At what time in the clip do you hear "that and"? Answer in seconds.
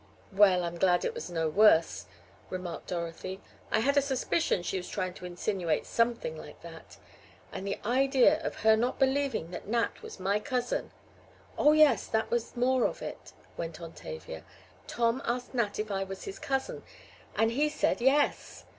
6.63-7.67